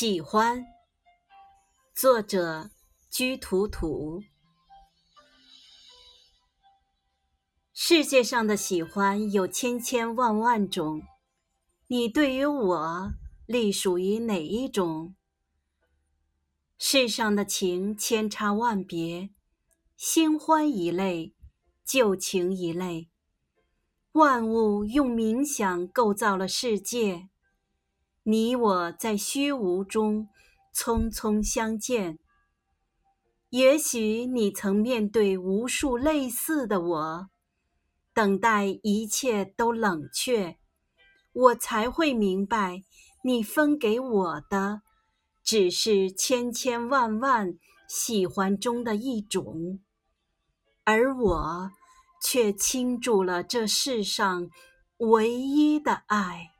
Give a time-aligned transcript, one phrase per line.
[0.00, 0.64] 喜欢，
[1.94, 2.70] 作者
[3.10, 4.22] 居图图。
[7.74, 11.02] 世界上的喜欢有千千万万种，
[11.88, 13.12] 你对于我
[13.44, 15.14] 隶属于哪一种？
[16.78, 19.28] 世上的情千差万别，
[19.98, 21.34] 新欢一类，
[21.84, 23.10] 旧情一类。
[24.12, 27.28] 万物用冥想构造了世界。
[28.30, 30.28] 你我在虚无中
[30.72, 32.20] 匆匆相见，
[33.48, 37.28] 也许你曾面对无数类似的我，
[38.14, 40.58] 等待一切都冷却，
[41.32, 42.84] 我才会明白，
[43.24, 44.82] 你分给我的
[45.42, 47.58] 只是千千万万
[47.88, 49.80] 喜欢中的一种，
[50.84, 51.72] 而我
[52.22, 54.48] 却倾注了这世上
[54.98, 56.52] 唯一的爱。